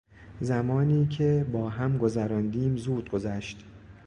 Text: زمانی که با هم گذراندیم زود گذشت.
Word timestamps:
زمانی 0.41 1.05
که 1.07 1.45
با 1.51 1.69
هم 1.69 1.97
گذراندیم 1.97 2.77
زود 2.77 3.09
گذشت. 3.09 3.65